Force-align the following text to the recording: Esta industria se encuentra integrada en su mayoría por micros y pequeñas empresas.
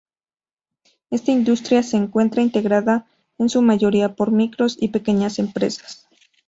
Esta 1.11 1.29
industria 1.31 1.83
se 1.83 1.95
encuentra 1.95 2.41
integrada 2.41 3.05
en 3.37 3.49
su 3.49 3.61
mayoría 3.61 4.15
por 4.15 4.31
micros 4.31 4.75
y 4.81 4.87
pequeñas 4.87 5.37
empresas. 5.37 6.07